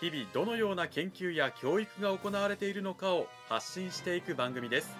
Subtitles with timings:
[0.00, 4.96] 日々どのような研究や教育が行われているのかを発信していく番組です。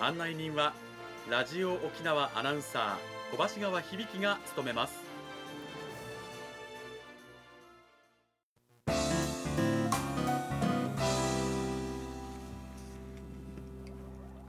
[0.00, 0.72] 案内人は
[1.30, 5.06] ラジオ沖縄アナウンサー小橋川響が務めます。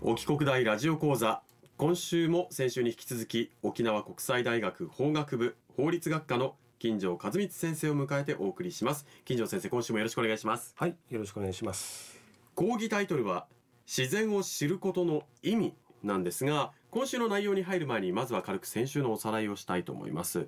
[0.01, 1.41] 沖国大ラジオ講座。
[1.75, 9.07] 今週も先週に引き続き沖縄国際大学法学部法律学科の金城和光先生を迎えてお送りします。
[9.25, 10.75] 金城先生今週もよろしくお願いします。
[10.77, 12.19] はいよろしくお願いします。
[12.53, 13.47] 講義タイトルは
[13.87, 20.47] 自然を知ることの意味なんですが今週の内容に入る前にまずは軽く先週のおさらいをしたいと思います。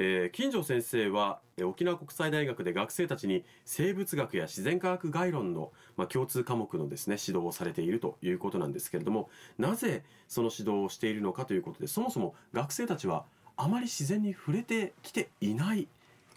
[0.00, 9.28] えー、金城先生は沖縄国際大学で学生たちに生物学や自然科学概論の、まあ、共通科目のですね指導をされているということなんですけれども
[9.58, 13.24] なぜその指導をしているのかということでそもそも学生たちは
[13.58, 15.88] あまり自然に触れてきていない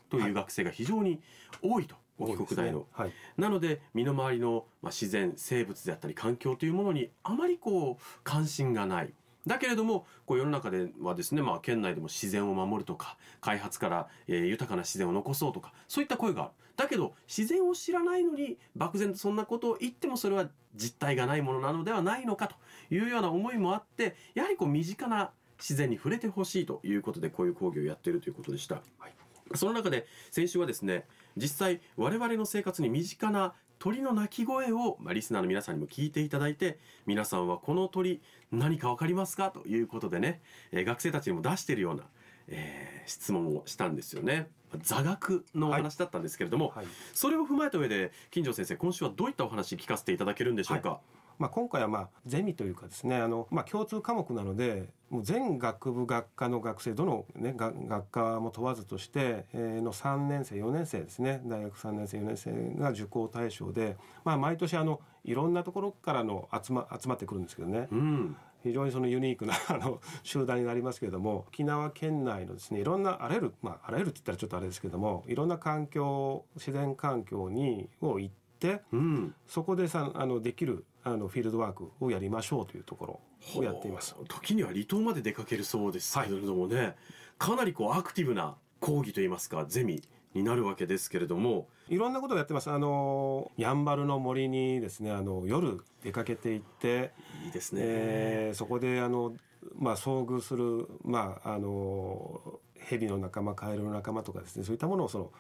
[0.09, 1.21] という学生が非常に
[1.61, 1.95] 多いと。
[2.19, 2.85] 沖国大の、ね。
[2.91, 9.13] はい、なので身の回りの、まあ、自然生物であったり環境というものにあまりこう関心がない。
[9.47, 16.51] だけれどもこう世の中ではですね、まあ、県内でも自然を守るとか開発から、えー、豊かな自然を残そうとかそういった声がある。
[16.77, 22.55] だけど自然を知らないのに漠然とそんなことを言ってもそれは実体がないものなのではないのかと
[22.93, 25.31] いうような思いもあってやはりこう身近な
[25.61, 28.81] 自然に触れてほしいということでこういう講義をやっているということでした。
[28.97, 29.13] はい。
[29.55, 38.21] その中で先週はですね実際我々の生活に身近な鳥の鳴き声を、まあ、リスナーの皆さんにも聞いていただいて皆さんはこの鳥
[38.51, 40.41] 何か分かりますかということでね、
[40.71, 42.03] えー、学生たちにも出しているような、
[42.47, 44.49] えー、質問をしたんですよね。
[44.83, 46.77] 座学のお話だったんですけれども、はい。
[46.77, 67.87] はい、それを踏まえた上で金城先生今週はどういったお話聞かせていただけるんでしょうか、はいまあ、今回はまあゼミというかですねあの、まあ、共通科目なのでもう全学部学科の学生どの、ね、学科も問わずとして、えー、の3年生4年生ですね大学3年生4年生が受講対象で、まあ、毎年あのいろんなところからの集ま集まってくるんですけどね。
[67.91, 84.15] うん非常にそのユニークな あの集団になりますけれども沖縄県内のですねいろんなあらゆるまああらゆるって言ったらちょっとあれですけどもいろんな環境自然環境にを行って、うん、そこでさあのできるあのフィールドワークをやりましょうというところをやっています。
[84.27, 86.95] 時には離島まで出かけるそうですけれどもね、はい、
[87.37, 90.01] かなりこうアクティブな講義といいますかゼミ
[90.33, 91.67] になるわけですけれども。
[91.89, 92.69] いろんなことをやってます。
[92.71, 97.11] あのやんばるの森にですねあの夜出かけていって
[97.45, 99.33] いいですね、えー、そこであの
[99.75, 105.31] まあ遭遇するまああの蛇の仲間カエルの仲間とかですねそういったものをその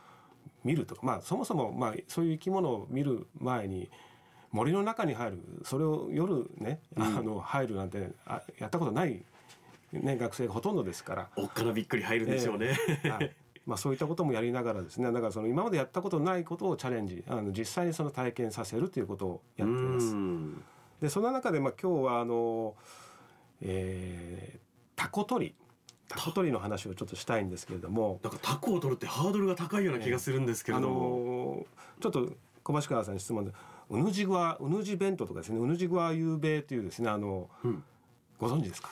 [0.63, 3.89] 見るとかまあそもそもまあそういう生き物を見る前に
[4.51, 9.23] 森の中に入るそれを夜ね、あの入るなんてあやったことない、
[9.93, 11.29] ね、学生がほとんどですから。
[11.37, 13.35] おっかなびっくり入るんでしょうね、えー、はい。
[13.65, 15.11] まあ、そういったこともやりながらですね。
[15.11, 17.23] だからその今までやったことないことをチャレンジ。
[17.27, 20.15] あの実際にその体験させるということをやっています。
[21.01, 22.75] でその中でまあ今日はあの、
[23.61, 24.59] えー、
[24.95, 25.55] タコ取り。
[26.09, 28.19] タコ取りの話をちょっとしたいんですけれども。
[28.21, 32.33] なんかタコを取るってハードルが高いような気がするんですけれども、えー、ちょっと
[32.63, 33.53] 小橋川さんに質問で
[33.91, 35.59] うぬじぐわうぬじ弁当とかですね。
[35.59, 37.83] うぬじぐわゆうべいというですねあの、うん、
[38.39, 38.89] ご存知ですか？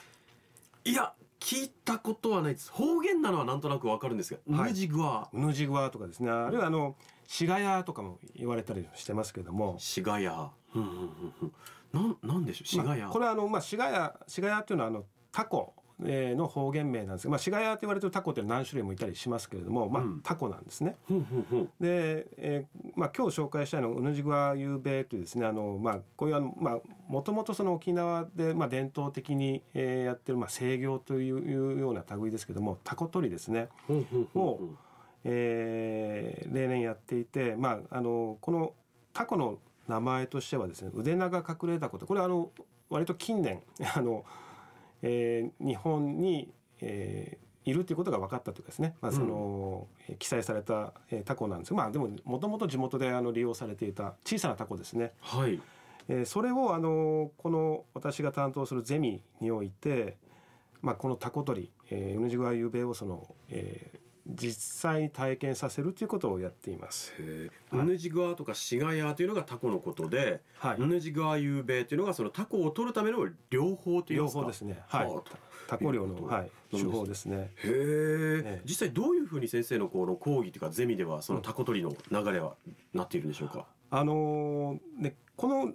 [0.84, 2.70] いや聞いたことはないです。
[2.70, 6.30] 方言なのはなんとなくわかるんですが、うぬじぐわうぬじぐわとかですね。
[6.30, 6.96] あるいはあの
[7.26, 9.76] しがやとかも言われたりしてますけども。
[9.78, 10.50] しがや。
[10.74, 10.88] うんうん
[11.42, 11.52] うん。
[11.92, 12.66] なんなんでしょう？
[12.68, 15.72] しがや、まあ、これはあのまあしがやしがやっていうのはあのタコ
[16.04, 20.96] えー、の方言名なんですが、まあ、シガヤと言われてるタコって何種類もいたりしますけれども、まあ、タコなんですね。
[21.80, 26.78] で、えーまあ、今日紹介したいのはウヌジグワユーベというですねあの、まあ、こういうあの、まあ、
[27.08, 33.68] もともとその沖縄で、まあ、伝統的に、えー、やってる、まあ、制御というような類ですけどもタコ取りですね。
[34.34, 34.60] を、
[35.24, 38.72] えー、例年やっていて、まあ、あのこの
[39.12, 39.58] タコの
[39.88, 42.50] 名前としてはですね腕長隠れタコとこれはあの
[42.88, 43.62] 割と近年
[43.94, 44.24] あの
[45.02, 51.74] えー、日本に、えー、いるということが分かったというかですね、まあその、うん、記載された、えー、タコなんです。
[51.74, 55.12] まあでももともと地元であの利用されていた小さなタコですね。
[55.20, 55.60] はい。
[56.08, 60.16] えー、それをあのこの私が担当するゼミにおいて、
[60.82, 63.98] まあ、このタコ取り、えー、ウヌジグアユベをその、えー、
[64.34, 67.12] 実際に体験させるということをやっています。
[67.72, 70.80] ヌネジガーとかシガヤというのがタコのことで、はい。
[70.80, 74.80] ヌネジガーユーベイというのがそのタコを取るための療法といい両方ですね。
[74.88, 75.06] はい。
[75.06, 75.22] は。
[75.68, 77.36] タコ漁の、はい、手法ですね。
[77.36, 77.70] へえ。
[77.70, 78.62] ええ。
[78.64, 82.54] 実際どういうふうに先生のこの講義というかゼミではそのタコ取りの流れは
[82.92, 85.72] なっているんでしょうか、あのーねこの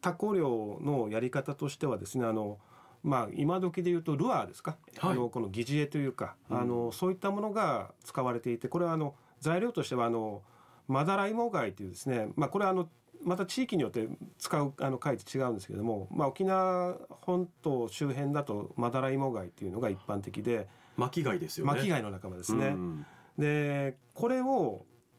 [0.00, 2.58] タコ漁のやり方としてはですねあの
[3.04, 5.12] まあ今時で言うとルアーですか、はい。
[5.12, 6.58] あのこの疑似餌というか、うん。
[6.58, 10.42] あのそういったものが使われていてこれはあの材料としてはあの
[10.88, 12.88] マダライモ貝というですねまあこれはあの
[13.22, 14.08] また地域によって
[14.38, 21.72] 使うあの貝って違うんですけれども、まあ、沖縄本島周辺だとマダライモ貝っていうのが一般的で巻き貝ですよね。
[21.72, 22.68] 巻き貝の仲間ですね。
[22.68, 23.06] うん。
[23.38, 24.44] でこれを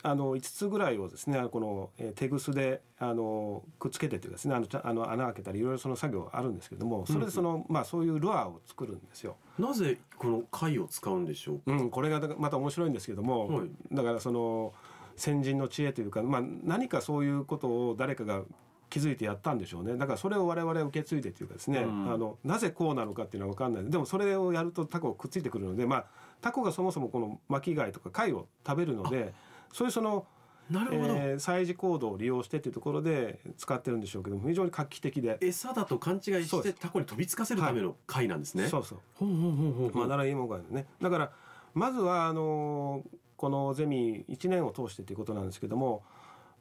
[0.05, 9.35] あの5つぐらいをですねこのえー手ぐすであのくっつけてというかですねあのあの穴開けたりいろいろその作業あるんですけどもそれでその、まあそういうルアーを作るんですよ。
[9.57, 13.69] なぜこの貝を使うんでしょうか、うん、これがまた面白いんですけども、はい。
[13.91, 14.73] だからその
[15.15, 18.43] 先人の知恵というか、まあ、何かそういうことを誰かが
[18.89, 19.97] 気づいてやったんでしょうね。
[19.97, 22.13] だからそれを我々は受け継いでというかですね、うん。
[22.13, 23.89] あのなぜこうなのかっていうのは分かんない。
[23.89, 26.05] でもそれをやるとタコがくっついてくるので、まあ、
[26.41, 29.33] タコがそもそもこの巻き貝とか貝を食べるので
[29.75, 30.25] そういうその、
[30.69, 35.37] なるほど、えー催事行動を利用してというところで使ってるんでしょうけども非常に画期的で。
[35.41, 38.99] 餌だと勘違いしてタコに飛びつかせるための貝なんですね、そうそう。
[39.15, 40.01] ほうほうほうほうほう。
[40.03, 40.87] マダライモガイのね。
[41.01, 41.31] だから
[41.73, 43.03] まずはあの
[43.35, 46.03] このゼミ1年を通してということなんですけども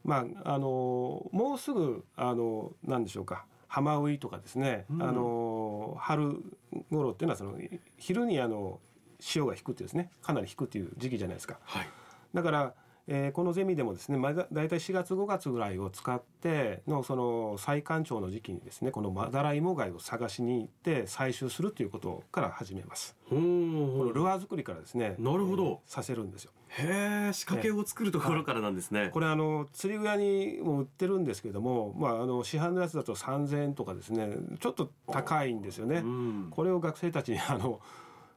[0.05, 3.46] まああのもうすぐあのなんでしょうか。
[3.69, 5.02] 浜ウイとかですね、うん。
[5.02, 6.43] あの春
[6.90, 7.55] 頃っていうのはその
[7.96, 8.81] 昼にあの
[9.20, 10.10] 潮が引くっていうですね。
[10.20, 11.60] かなり引くっていう時期じゃないですか。
[11.62, 11.87] はい。
[12.34, 12.75] だから、
[13.06, 23.16] えーこのゼミでもですね、まあ、だだいたい4月5月ぐらいを使ってのその再干潮の時期にですねこのマダライモ貝を探しに行って採集するということから始めます。
[23.28, 25.64] このルアー作りからですねなるほど。
[25.64, 26.52] えーさせるんですよ。
[26.68, 35.98] へえ仕掛けを作るところからなんですね、これあの釣り具屋にも売ってるんですけども、まあ、あの市販のやつだと3,000円とかですねちょっと高いんですよね。
[35.98, 36.48] うん。
[36.50, 37.80] これを学生たちにあの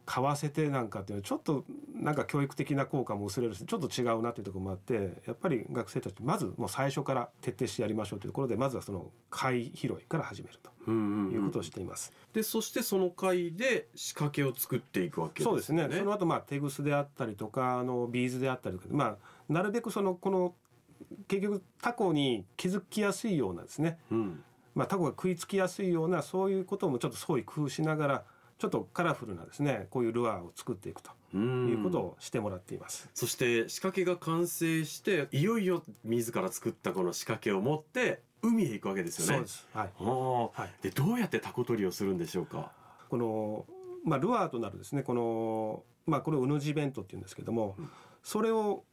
[0.08, 12.14] 買わせてなんかっていうのはちょっとなんか教育的な効果も薄れるしちょっと違うなっていうところもあってやっぱり学生たちまずもう最初から徹底してやりましょうというところでまずはその貝拾いから始めるといううんことをしています。
[12.32, 16.00] でそしてその貝で仕掛けを作っていくわけですねそうですね。
[16.00, 20.56] その後まあ手ぐすであったりとかあのビーズであったりとか、まあなるべくそのこの
[21.28, 24.00] 結局タコに気づきやすいようなですね。
[24.10, 24.44] うん
[24.74, 28.24] まあタコが食いつきやすいようなそういうこともちょっと創意工夫しながら
[28.58, 33.10] ちょっとカラフルなですねこういうルアーを作っていくとうんいうことをしてもらっています。
[33.14, 39.68] そして仕掛けが完成していよいよ自ら作ったこの仕掛けを持って海へ行くわけですよねそうです。
[39.74, 39.90] はい。
[40.00, 40.72] はい。
[40.82, 42.72] でどうやってタコ取りをするんでしょうか？
[43.10, 43.66] この
[44.04, 47.90] まあルアーとなるですねこのまあこれをうぬじ弁当っていうんですけども、うん
[48.24, 48.84] それを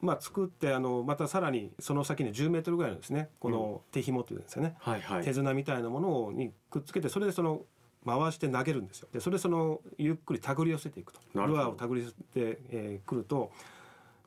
[0.00, 7.62] まあ作ってあのまたさらにその先に10メートルぐらいのですねこの手紐というんですよね、はいはい手綱みたいなものにくっつけてそれでその
[8.04, 9.08] 回して投げるんですよ。
[9.12, 11.20] でそれでそのゆっくり手繰り寄せていくと。
[11.34, 13.52] ルアーを手繰り寄せてく、えー、くると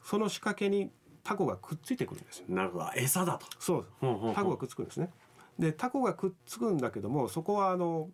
[0.03, 0.89] その仕掛けに
[1.23, 2.45] タコがくっついてくるんですよ。
[2.49, 2.85] なるほど。
[2.95, 3.45] 餌だと。
[3.59, 3.85] そう。
[3.99, 5.09] ほうほうほうタコがくっつくんですね。
[5.59, 8.09] でタコがくっつくんだけどもそこはあの、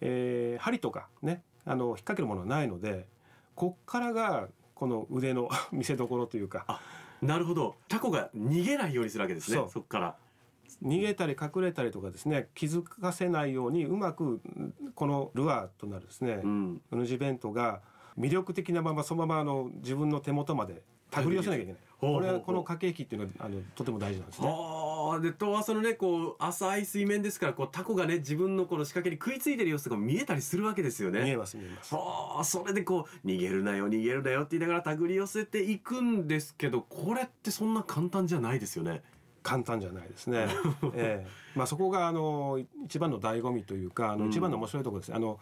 [0.00, 3.06] えー針とかねあの引っ掛けるものはないので
[3.54, 6.64] こっからがこの腕の 見せ所というか。
[6.66, 6.80] あ
[7.20, 7.76] なるほど。
[7.88, 9.58] タコが逃げないようにするわけですね。
[9.58, 9.70] そう。
[9.70, 10.16] そこから
[10.82, 14.40] 逃げたり隠れたりとかですね気づかせないようにうまく
[14.94, 17.80] このルアーとなるですね、うんうぬじ弁当が
[18.18, 21.80] 魅力的なままそのままあの自分の手元まで手繰り寄せなきゃいけない。
[22.00, 24.48] これはこの駆け引きっていうのはあのとても大事なんですね。
[24.48, 31.94] ああでとはそのねこう浅い水面ですからこうタコがね自分のこの仕掛けに食いついてる様子とか見えたりするわけですよね見えます見えます。
[31.94, 39.02] ああそれでこう逃げるなよ逃げるなよって言いながら手繰り寄せていくんですけどこれってそんな簡単じゃないですよね。
[39.42, 40.46] 簡単じゃないですね。
[40.94, 41.26] ええ。
[41.54, 44.20] まあそこがあの一番の醍醐味というかあうん。
[44.20, 45.14] の一番の面白いところです。
[45.14, 45.38] あの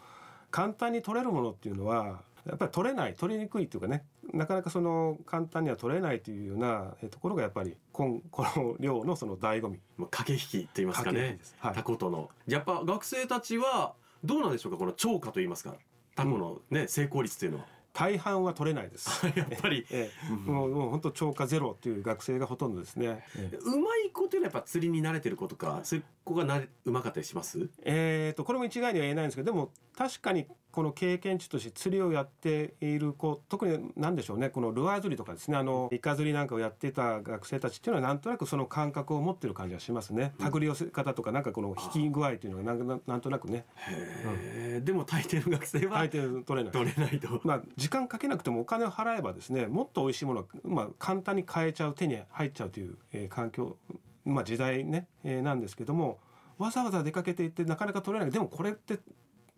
[0.49, 4.03] 簡単に取れるものっていうのはやっぱり取れない取りにくいというかね
[4.33, 9.79] なかなかその簡単には取れないというようなえところがやっぱりこん この漁のその醍醐味。
[9.97, 11.39] まあ駆け引きと言いますかね。
[11.59, 11.75] はい。
[11.75, 12.29] タコとの。
[12.47, 13.93] やっぱ学生たちは
[14.23, 15.75] どうなんでしょうかこの超過と言いますか。
[16.15, 19.25] タコのね、成功率というのは大半は取れないです。
[19.35, 23.25] やっぱりええ、もうもう本当超過ゼロという学生がほとんどですね。
[23.35, 27.69] ええうまい子というのはやっぱ釣りに慣れてる子とかそういう子がなれうまかったりします？
[27.83, 40.33] えー、とこれも一概には言えないんですけどでも確かにこの経験値として釣りをやっている子特に何でしょうねこのルアー釣りとかですねあのイカ釣りなんかをやってた学生たちっていうのはなんとなくその感覚を持ってる感じがしますね。
[40.37, 43.65] 手繰り寄せ方とかなんかこの引き具合というのがなんなんとなくね。
[43.89, 46.71] へえ、でも大抵の学生は相手取れない。
[46.71, 47.41] 取れないと。
[47.43, 53.77] まあ時間かけなくてもお金を払えばですねもっと美味しいものが、まあ、簡単に買えちゃう手に入っちゃうという、えー環境
[54.25, 56.19] まあ時代ね、えーなんですけども
[56.57, 58.31] わざわざ出かけていってなかなか取れない。
[58.31, 58.99] でもこれって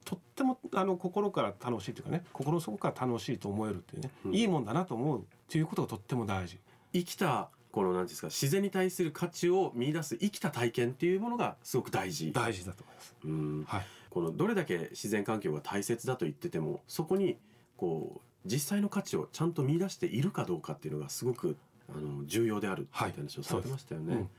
[0.04, 4.36] とってもあの心から楽しいというかね心の底から楽しいと思えるっていうね、うん。
[4.36, 6.60] いいもんだなと思うっていうことがとっても大事。
[6.94, 12.32] 生きたこの何ですか自然に対する価値を見出す生きた体験っていうものがすごく大事。
[12.32, 13.16] 大事だと思います。
[13.24, 13.64] うん。
[13.68, 17.38] はい、このどれだけ自然環境が大切だと言っててもそこに
[17.78, 21.58] こう実際の価値をちゃんと見出しているかどうかっていうのがすごく
[21.90, 24.16] あの重要であるってはいいう話をされてましたよね。
[24.16, 24.30] うん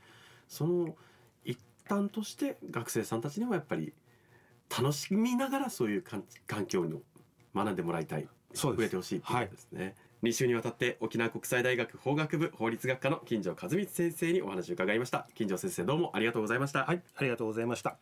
[0.47, 0.95] その
[1.43, 3.93] 一端として学生さんたちにもやっぱり
[4.69, 7.01] 楽しみながらそういう環環境に
[7.53, 9.95] 学んでもらいたいそうです触れてほしいっていうことですね。
[10.23, 15.27] 2週にわたって沖縄国際大学法学部法律学科の金城和光先生にお話を伺いました。
[15.35, 17.97] 金城先生どうもありがとうございました、はい、ありがとうございました。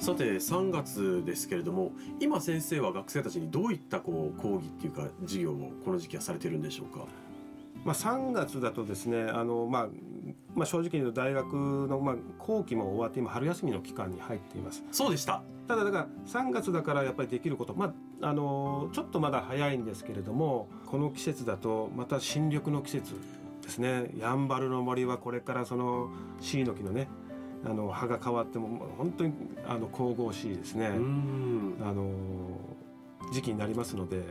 [0.00, 7.06] さて3月ですけれども今先生は学生たちにどういったこう講義っていうか授業をこの時期はされてるんでしょうか？
[7.84, 9.88] まあ、3月だとですねあの、まあ
[10.54, 11.52] まあ、正直に言うと大学
[11.88, 14.84] の、まあ、後期も終わって今春休みの期間に入っています。
[14.92, 15.42] そうでした。
[15.66, 23.14] ただだから3月だからやっぱりできること、まあ、あのちょっとまだ早いんですけれどもこの季節だとまた新緑の季節
[23.62, 24.10] ですね。
[24.18, 26.10] やんばるの森はこれからその
[26.40, 27.08] シイの木のね
[27.64, 29.32] あの葉が変わっても本当に
[29.66, 31.76] あの神々しいですね、うん。
[31.80, 32.10] あの
[33.32, 34.22] 時期になりますので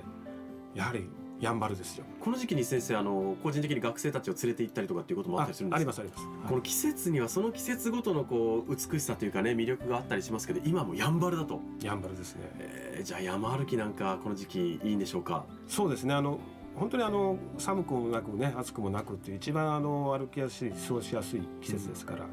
[0.76, 1.10] やはり
[1.42, 2.06] やんばるですよ。
[2.22, 5.78] この時期に先生あの個人的に学生たちを連れて行ったりとかっていうこともあったりするんですか？
[5.78, 12.42] ありますあります、はいこの季節にはその季節ごとのこう美しさというかね魅力があったりしますけど今もやんばるだと、やんばるですね。
[12.60, 15.46] えーじゃあ山歩きなんかこの時期いいんでしょうか？
[15.68, 16.14] そうですね。
[16.14, 16.40] あの
[16.76, 22.26] 本当にあの寒くもなくね暑くもなくっていう一番あの歩きやすい過ごしやすい季節ですから、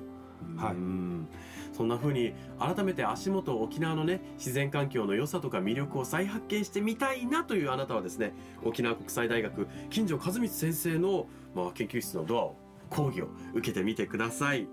[0.59, 0.75] はい。
[0.75, 1.29] うん。
[1.73, 8.33] そんな風に改めて足元沖縄のね自然環境の良さとか魅力を再発見してみたいなというあなたはですね
[8.65, 12.57] 沖縄国際大学金城和光先生の、まあ、研究室のドアを
[12.91, 14.67] 講義を受けてみてください。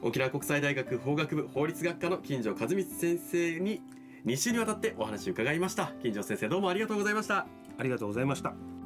[0.00, 3.82] 沖縄国際大学法学部法律学科の金城和光先生に
[4.24, 5.92] 2週にわたってお話を伺いました。
[6.00, 7.46] 金城先生どうもありがとうございました。
[7.78, 8.77] ありがとうございました